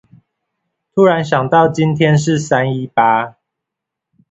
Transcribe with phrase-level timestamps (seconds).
[0.95, 3.35] 突然想到今天是三一八